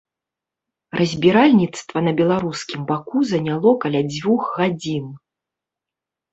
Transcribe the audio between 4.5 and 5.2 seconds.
гадзін.